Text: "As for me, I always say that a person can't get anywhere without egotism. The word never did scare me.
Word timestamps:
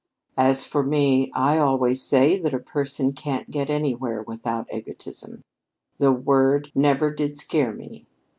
"As 0.39 0.65
for 0.65 0.81
me, 0.81 1.29
I 1.35 1.59
always 1.59 2.01
say 2.01 2.35
that 2.39 2.55
a 2.55 2.59
person 2.59 3.13
can't 3.13 3.51
get 3.51 3.69
anywhere 3.69 4.23
without 4.23 4.67
egotism. 4.73 5.43
The 5.99 6.11
word 6.11 6.71
never 6.73 7.13
did 7.13 7.37
scare 7.37 7.71
me. 7.71 8.07